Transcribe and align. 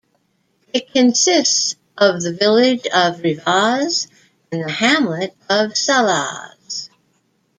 It 0.73 0.91
consists 0.93 1.75
of 1.95 2.23
the 2.23 2.33
village 2.33 2.87
of 2.87 3.17
Rivaz 3.21 4.07
and 4.51 4.63
the 4.63 4.71
hamlet 4.71 5.35
of 5.47 5.73
Sallaz. 5.75 6.89